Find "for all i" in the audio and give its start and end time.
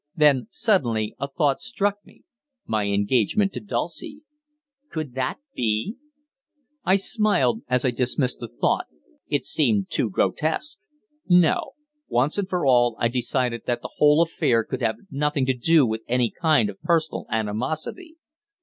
12.49-13.09